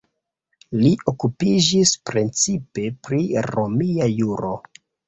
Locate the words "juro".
4.19-4.61